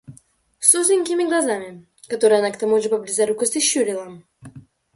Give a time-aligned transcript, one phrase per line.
[0.59, 4.23] с узенькими глазами, которые она к тому же по близорукости щурила,